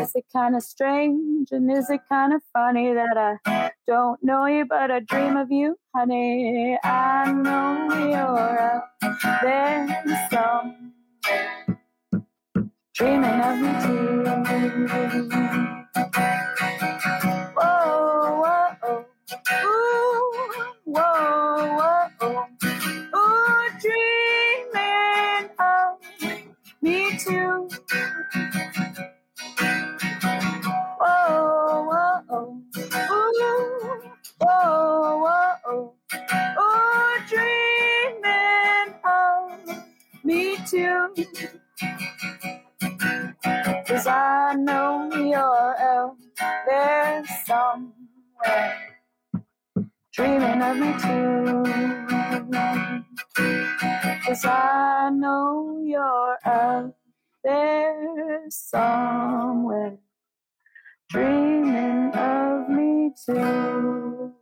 [0.00, 4.46] Is it kind of strange and is it kind of funny that I don't know
[4.46, 6.78] you, but I dream of you, honey?
[6.82, 8.84] I know you're out
[9.42, 10.89] there somewhere,
[12.94, 14.24] dreaming of me too.
[17.56, 19.06] Whoa, whoa,
[19.64, 19.79] ooh,
[44.10, 46.16] I know you're out
[46.66, 48.78] there somewhere
[50.12, 51.64] dreaming of me too.
[54.26, 56.94] Cause I know you're out
[57.44, 59.98] there somewhere
[61.10, 64.32] dreaming of me too.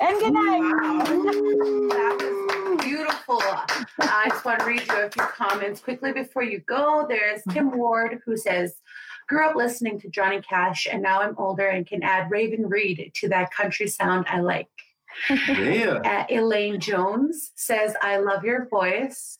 [0.00, 2.41] And good night.
[2.78, 3.40] Beautiful.
[3.42, 7.06] I just want to read you a few comments quickly before you go.
[7.08, 8.74] There's Kim Ward who says,
[9.28, 13.12] Grew up listening to Johnny Cash, and now I'm older and can add Raven Reid
[13.14, 14.68] to that country sound I like.
[15.28, 16.00] Yeah.
[16.04, 19.38] Uh, Elaine Jones says, I love your voice.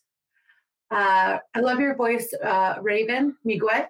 [0.90, 3.88] Uh, I love your voice, uh, Raven Miguech.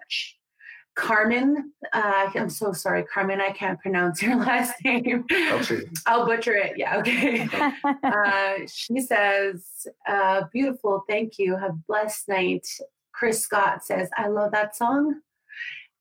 [0.95, 5.25] Carmen, uh, I'm so sorry, Carmen, I can't pronounce your last name.
[5.31, 5.61] I'll.
[6.05, 6.73] I'll butcher it.
[6.77, 7.49] Yeah, okay.
[8.03, 11.57] uh, she says, uh, beautiful, thank you.
[11.57, 12.67] Have a blessed night.
[13.11, 15.21] Chris Scott says, I love that song.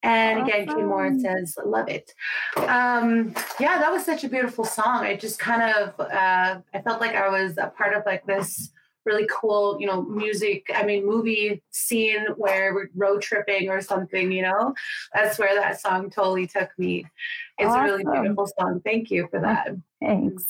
[0.02, 2.12] And again, Kim Moore says, love it.
[2.56, 5.04] Um, yeah, that was such a beautiful song.
[5.04, 8.72] I just kind of, uh, I felt like I was a part of like this
[9.04, 14.30] really cool, you know, music, I mean, movie scene where we're road tripping or something,
[14.30, 14.74] you know?
[15.14, 17.06] That's where that song totally took me.
[17.58, 18.80] It's a really beautiful song.
[18.84, 19.68] Thank you for that.
[20.00, 20.44] Thanks.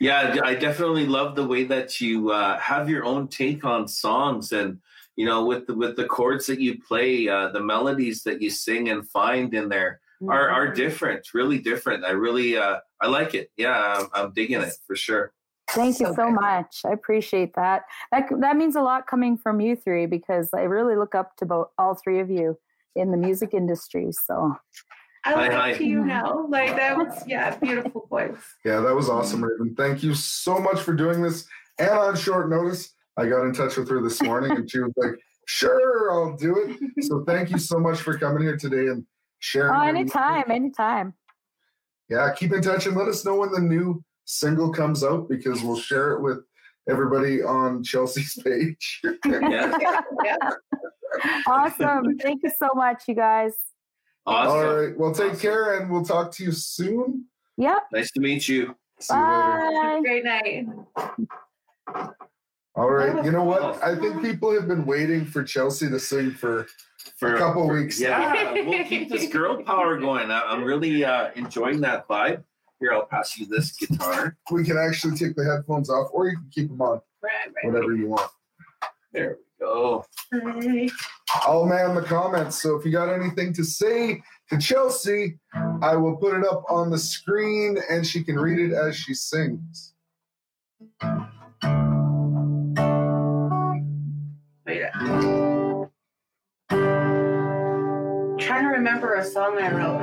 [0.00, 4.52] Yeah, I definitely love the way that you uh, have your own take on songs,
[4.52, 4.78] and
[5.16, 8.48] you know, with the with the chords that you play, uh, the melodies that you
[8.48, 10.76] sing and find in there are are Mm-hmm.
[10.76, 12.04] different, really different.
[12.04, 13.50] I really uh, I like it.
[13.56, 15.32] Yeah, I'm, I'm digging it for sure.
[15.74, 16.34] Thank you So so good.
[16.40, 16.82] much.
[16.84, 17.84] I appreciate that.
[18.10, 21.46] That that means a lot coming from you three because I really look up to
[21.46, 22.58] both all three of you
[22.94, 24.10] in the music industry.
[24.12, 24.56] So
[25.24, 25.72] I look Hi, hi.
[25.72, 26.46] up to you now.
[26.48, 28.36] Like that was yeah, beautiful voice.
[28.64, 29.74] Yeah, that was awesome, Raven.
[29.74, 31.46] Thank you so much for doing this.
[31.78, 34.92] And on short notice, I got in touch with her this morning and she was
[34.96, 35.12] like,
[35.46, 37.04] sure, I'll do it.
[37.04, 39.06] So thank you so much for coming here today and
[39.38, 39.74] sharing.
[39.74, 41.14] oh, your- anytime, anytime.
[42.08, 45.62] Yeah, keep in touch and let us know when the new single comes out because
[45.62, 46.38] we'll share it with
[46.88, 49.00] everybody on Chelsea's page.
[49.24, 49.76] Yeah,
[50.24, 50.50] Yeah.
[51.46, 52.18] Awesome.
[52.18, 53.52] Thank you so much, you guys.
[54.26, 54.50] awesome.
[54.52, 54.98] All right.
[54.98, 55.40] Well, take Awesome.
[55.40, 57.26] care and we'll talk to you soon.
[57.58, 57.82] Yep.
[57.92, 58.74] Nice to meet you.
[59.00, 59.70] See you later.
[59.82, 60.00] Bye.
[60.02, 60.66] Great night.
[62.74, 63.22] All right.
[63.24, 63.82] You know what?
[63.82, 66.66] I think people have been waiting for Chelsea to sing for
[67.18, 68.00] For a couple weeks.
[68.00, 70.30] Yeah, we'll keep this girl power going.
[70.30, 72.42] I- I'm really uh, enjoying that vibe.
[72.82, 74.36] Here, I'll pass you this guitar.
[74.50, 77.64] We can actually take the headphones off or you can keep them on, Right, right.
[77.72, 78.28] whatever you want.
[79.12, 80.04] There we go.
[80.32, 80.90] right.
[81.46, 82.60] I'll man the comments.
[82.60, 85.38] So if you got anything to say to Chelsea,
[85.80, 89.14] I will put it up on the screen and she can read it as she
[89.14, 89.94] sings.
[94.66, 94.82] Wait.
[98.40, 100.02] Trying to remember a song I wrote.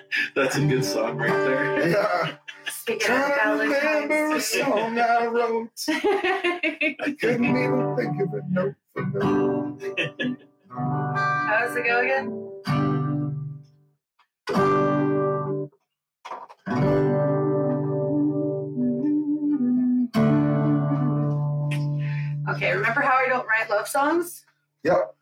[0.36, 1.88] That's a good song right there.
[1.88, 2.36] Yeah.
[2.68, 5.70] Speaking of Trying to remember a song I wrote.
[5.88, 9.80] I couldn't even think of a note for note.
[10.68, 12.42] How does it go again?
[22.50, 24.44] Okay, remember how I don't write love songs?
[24.84, 25.15] Yep.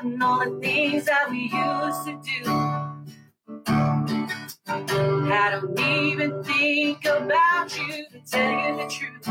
[0.00, 2.50] Forgotten all the things that we used to do.
[5.32, 9.26] I don't even think about you to tell you the truth.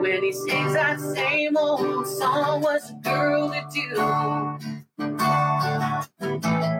[0.00, 3.94] When he sings that same old song, what's a girl to do?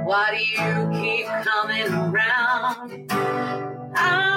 [0.05, 3.13] Why do you keep coming around?
[3.95, 4.32] I'm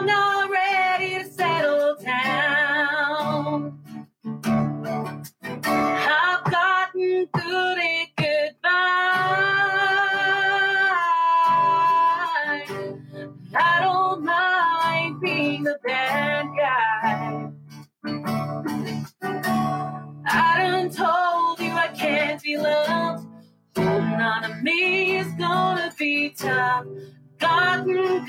[27.87, 28.27] At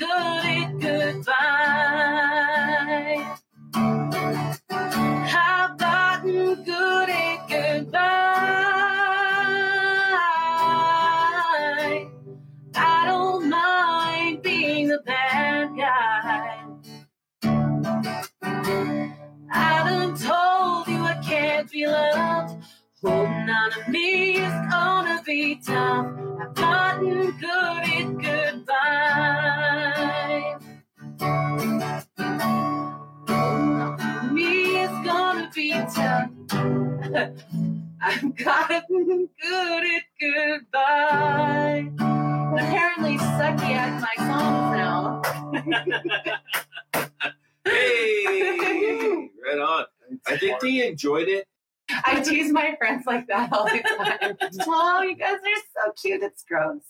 [0.79, 1.36] goodbye.
[38.01, 41.89] I've gotten good at goodbye.
[41.99, 45.21] Apparently, Sucky has my songs now.
[47.63, 49.85] Hey, right on.
[50.25, 51.47] I think they enjoyed it.
[51.89, 54.35] I tease my friends like that all the time.
[54.67, 56.23] oh, you guys are so cute.
[56.23, 56.81] It's gross.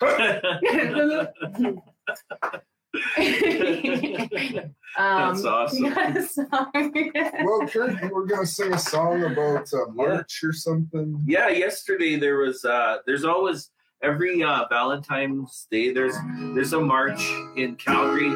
[4.98, 5.84] um, That's awesome.
[7.44, 11.22] Well, Kurt, you were gonna sing a song about uh, March or something.
[11.26, 13.70] yeah, yesterday there was uh there's always
[14.02, 16.16] every uh Valentine's Day there's
[16.54, 17.22] there's a march
[17.56, 18.30] in Calgary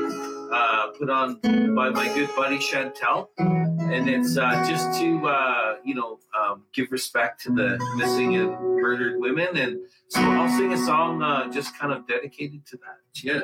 [0.53, 1.41] uh put on
[1.75, 6.91] by my good buddy Chantel and it's uh just to uh you know um give
[6.93, 8.51] respect to the missing and
[8.81, 12.99] murdered women and so I'll sing a song uh just kind of dedicated to that.
[13.23, 13.43] Yeah.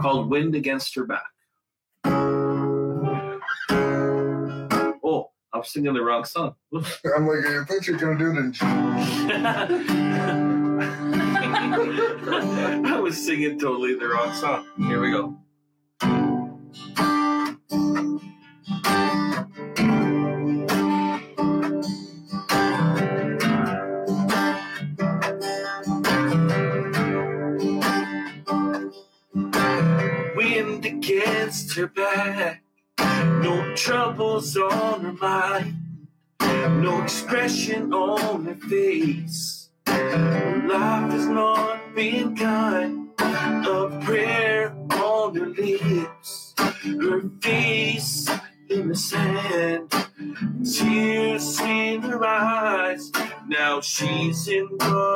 [0.00, 0.30] Called mm-hmm.
[0.30, 1.26] Wind Against Her Back.
[5.04, 6.54] Oh, I'm singing the wrong song.
[6.74, 8.54] I'm like, I thought you were gonna do it in
[12.86, 14.66] I was singing totally the wrong song.
[14.78, 15.36] Here we go.
[31.74, 32.62] Her back,
[32.98, 35.76] no troubles on her mind,
[36.82, 39.70] no expression on her face.
[39.86, 43.10] Life has not been kind.
[43.18, 48.28] A prayer on her lips, her face
[48.68, 49.90] in the sand,
[50.64, 53.10] tears in her eyes.
[53.48, 55.11] Now she's in God's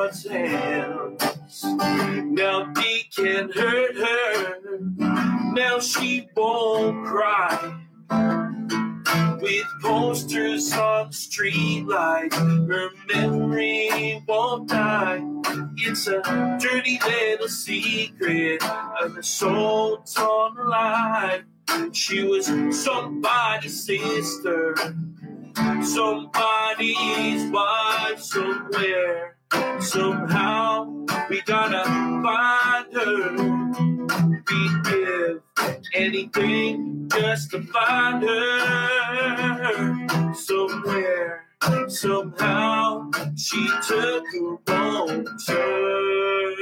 [41.96, 46.54] Somehow she took a wrong turn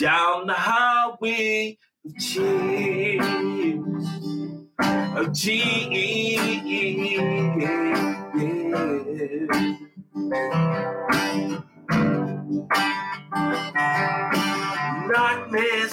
[0.00, 3.26] down the highway of tears,
[4.80, 5.92] of tears.
[15.06, 15.92] Nightmares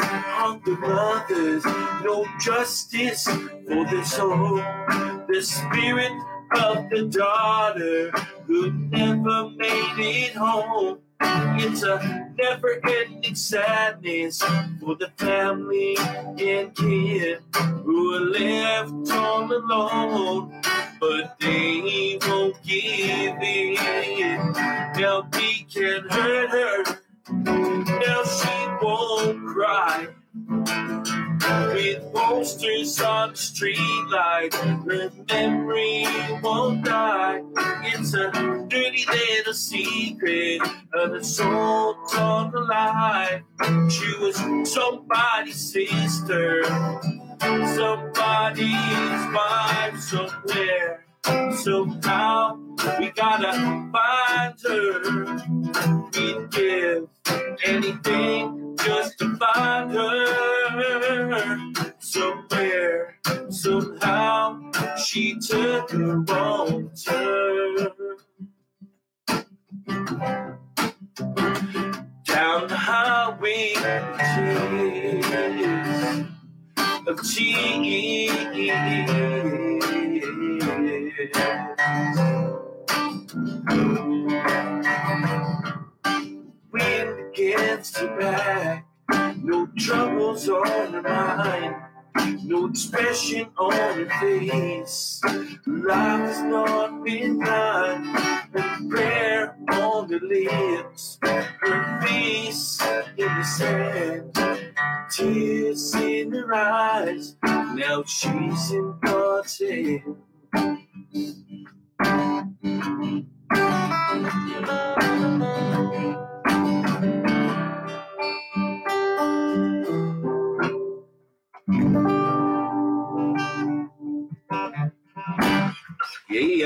[0.65, 1.65] the brothers,
[2.03, 4.55] no justice for the soul.
[5.27, 6.11] The spirit
[6.51, 8.11] of the daughter
[8.45, 10.99] who never made it home.
[11.21, 14.41] It's a never ending sadness
[14.79, 17.39] for the family and kid
[17.83, 20.61] who are left all alone.
[20.99, 21.58] But they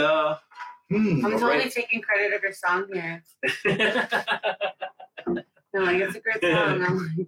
[0.04, 0.36] Yeah.
[0.90, 1.26] Hmm.
[1.26, 1.72] I'm totally right.
[1.72, 3.24] taking credit of your song here.
[5.76, 6.84] No, like it's a great song.
[6.84, 7.28] I'm like,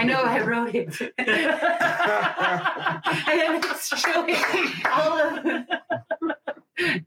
[0.00, 1.00] I know I wrote it.
[1.18, 1.28] and
[3.38, 4.34] then it's showing
[4.92, 5.44] all of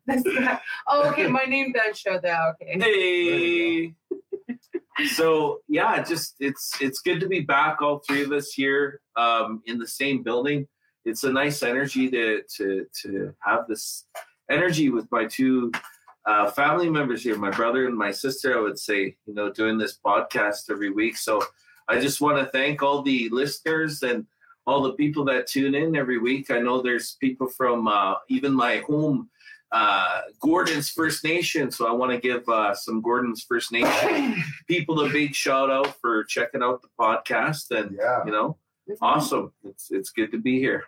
[0.08, 0.62] this stuff.
[0.88, 1.28] Oh, okay.
[1.28, 2.56] My name does show that.
[2.62, 2.80] Okay.
[2.80, 3.94] hey.
[5.08, 9.62] So yeah, just it's it's good to be back, all three of us here um,
[9.66, 10.70] in the same building.
[11.04, 14.06] It's a nice energy to to to have this
[14.52, 15.72] energy with my two
[16.26, 18.58] uh, family members here, my brother and my sister.
[18.58, 21.18] I would say, you know, doing this podcast every week.
[21.18, 21.42] So
[21.88, 24.26] I just want to thank all the listeners and
[24.68, 26.52] all the people that tune in every week.
[26.52, 29.30] I know there's people from uh, even my home,
[29.72, 31.72] uh, Gordon's First Nation.
[31.72, 34.36] So I want to give uh, some Gordon's First Nation
[34.68, 37.72] people a big shout out for checking out the podcast.
[37.72, 38.24] And Yeah.
[38.26, 38.58] you know,
[39.02, 39.52] awesome.
[39.64, 40.84] It's it's good to be here.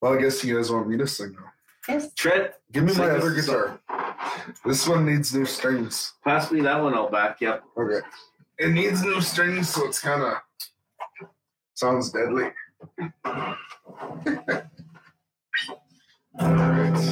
[0.00, 1.50] Well, I guess you guys want me to sing now.
[1.88, 2.12] Yes.
[2.14, 3.80] Trent, Give me my other a guitar.
[4.64, 6.12] This one needs new strings.
[6.22, 6.94] pass me that one.
[6.94, 7.64] I'll back you up.
[7.76, 8.06] Okay.
[8.58, 10.34] It needs new strings, so it's kind of
[11.74, 12.50] sounds deadly.
[13.24, 13.56] All
[16.40, 16.94] right.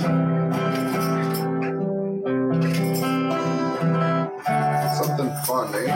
[4.97, 5.87] Something fun, eh?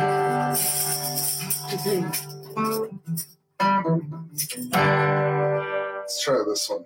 [6.50, 6.84] This one.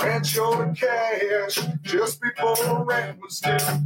[0.00, 3.81] Rancho to cash just before rent was due.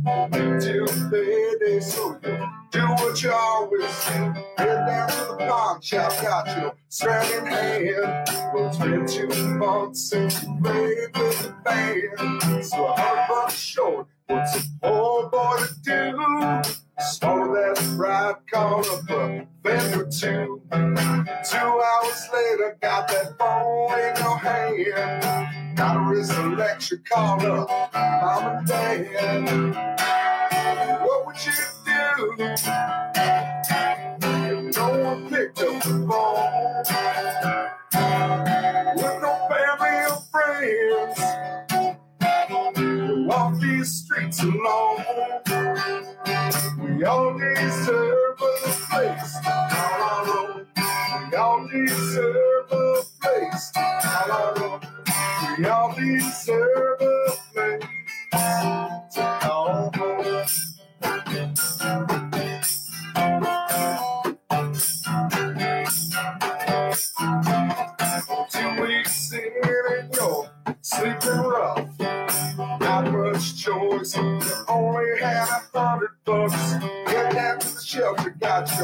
[27.17, 27.71] Call up.
[27.95, 29.86] Mom and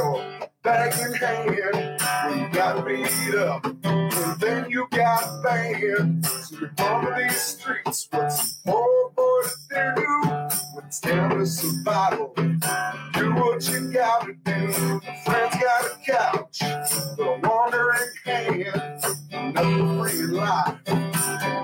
[0.02, 2.00] your bag in hand.
[2.36, 6.26] You got beat up, and then you got banned.
[6.26, 8.08] So you're on these streets.
[8.10, 10.28] What's poor boy to do
[10.74, 12.34] when it's down to survival?
[12.36, 15.00] Do what you gotta do.
[15.24, 19.54] Friend's got a couch, a wandering hand.
[19.54, 20.78] Nothing free life.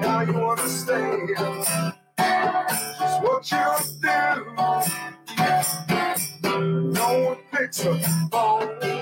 [0.00, 1.30] Now you understand
[2.98, 5.17] just what you streets
[7.76, 8.00] alone.
[8.00, 8.97] With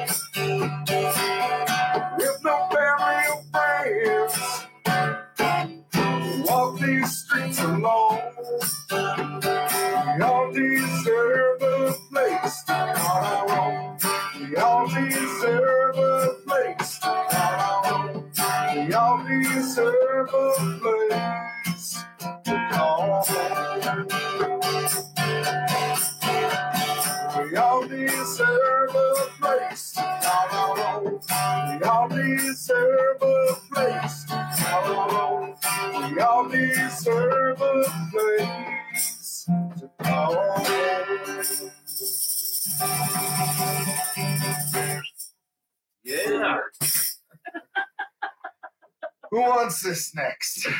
[49.37, 50.67] Who wants this next?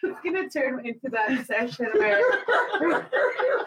[0.00, 2.20] It's gonna turn into that session where
[2.80, 3.10] that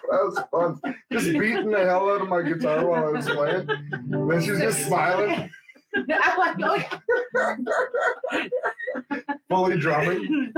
[0.10, 0.80] was fun.
[1.12, 3.68] Just beating the hell out of my guitar while I was playing.
[3.68, 5.50] Then she's just smiling,
[5.94, 8.48] I'm like, oh yeah.
[9.50, 10.54] fully drumming.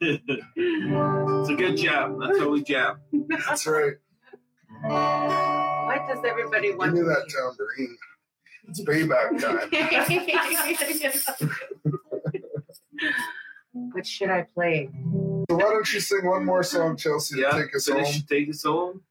[0.00, 2.18] it's a good jam.
[2.20, 3.00] That's how we jam.
[3.48, 3.94] That's right.
[4.82, 7.96] Why does everybody Give want me to that tambourine.
[8.68, 9.70] It's payback time.
[13.92, 14.90] what should I play?
[15.50, 18.22] So why don't you sing one more song, Chelsea, to take us Finish, home?
[18.28, 19.02] take us home.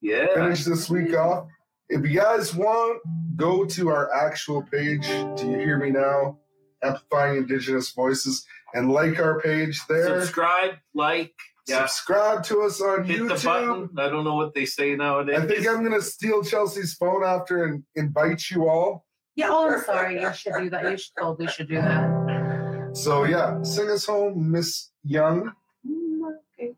[0.00, 0.26] Yeah.
[0.34, 1.48] Finish this week off.
[1.88, 3.02] If you guys want,
[3.36, 5.06] go to our actual page.
[5.36, 6.38] Do you hear me now?
[6.82, 10.20] Amplifying Indigenous Voices, and like our page there.
[10.20, 11.32] Subscribe, like,
[11.66, 11.86] yeah.
[11.86, 13.44] Subscribe to us on Hit the YouTube.
[13.44, 13.90] button.
[13.98, 15.38] I don't know what they say nowadays.
[15.40, 19.04] I think I'm gonna steal Chelsea's phone after and invite you all.
[19.36, 20.20] Yeah, oh, I'm sorry.
[20.20, 20.90] You should do that.
[20.90, 22.90] You should totally should do that.
[22.94, 25.50] So yeah, sing us home, Miss Young.
[25.88, 26.20] Mm,
[26.58, 26.74] Okay.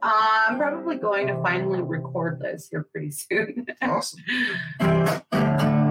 [0.00, 3.66] Uh, I'm probably going to finally record this here pretty soon.
[3.82, 4.20] Awesome.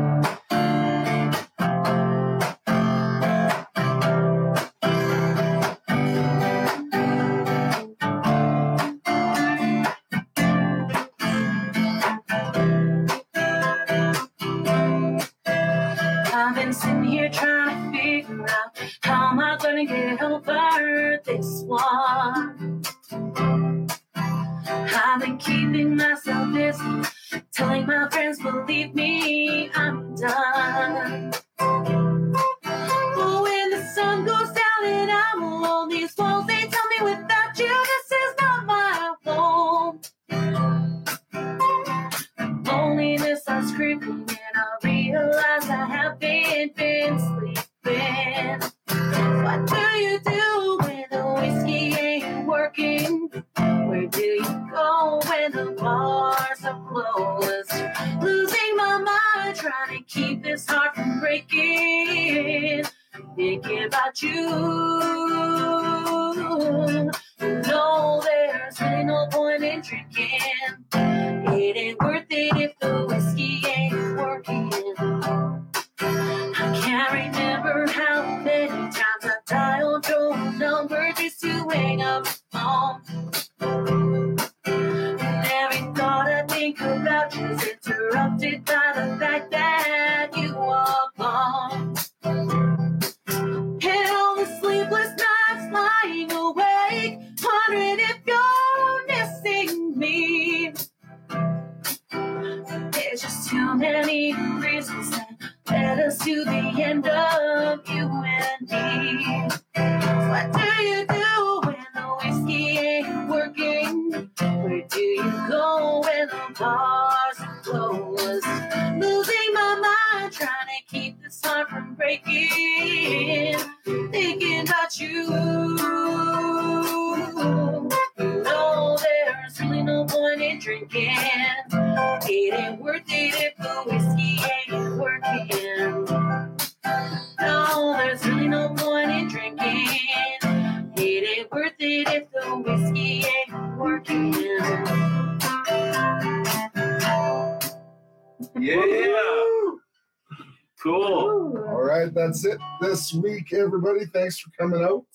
[152.27, 154.05] that's it this week, everybody.
[154.05, 155.05] Thanks for coming out.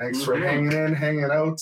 [0.00, 0.42] Thanks for Mhm.
[0.42, 1.60] hanging in, hanging out,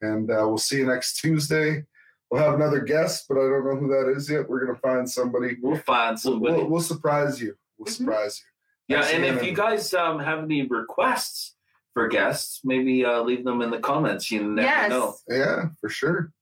[0.00, 1.84] and uh, we'll see you next Tuesday.
[2.30, 4.48] We'll have another guest, but I don't know who that is yet.
[4.48, 5.58] We're gonna find somebody.
[5.60, 6.54] We'll find We'll, somebody.
[6.54, 7.54] we'll, we'll surprise you.
[7.76, 7.96] We'll Mhm.
[7.96, 8.40] surprise
[8.88, 8.96] you.
[8.96, 11.54] yeah, and if you guys um, have any requests
[11.92, 14.30] for guests, maybe uh, leave them in the comments.
[14.30, 14.88] You never Yes.
[14.90, 15.16] know.
[15.28, 16.32] Yeah, for sure.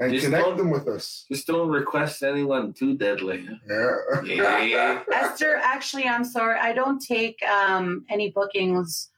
[0.00, 1.24] And Just connect don't- them with us.
[1.30, 3.48] Just don't request anyone too deadly.
[3.68, 4.62] Yeah.
[4.62, 5.02] Yeah.
[5.12, 6.58] Esther, actually, I'm sorry.
[6.58, 9.10] I don't take um, any bookings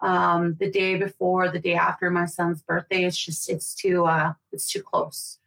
[0.00, 3.04] um, the day before, the day after my son's birthday.
[3.04, 5.38] It's just it's too uh, it's too close.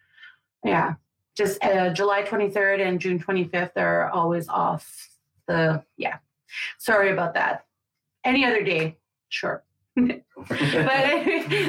[0.63, 0.95] Yeah,
[1.35, 5.09] just uh, July 23rd and June 25th are always off.
[5.47, 6.17] The yeah,
[6.79, 7.65] sorry about that.
[8.25, 8.97] Any other day,
[9.29, 9.63] sure.
[9.95, 10.21] but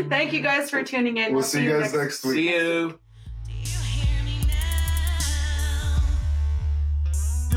[0.09, 1.35] thank you guys for tuning in.
[1.35, 2.35] We'll see you guys next week.
[2.35, 2.99] See you.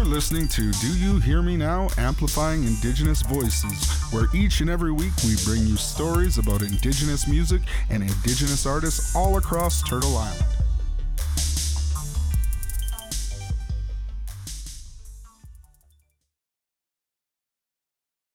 [0.02, 1.88] You're listening to Do You Hear Me Now?
[1.96, 7.62] Amplifying Indigenous Voices, where each and every week we bring you stories about Indigenous music
[7.92, 10.61] and Indigenous artists all across Turtle Island.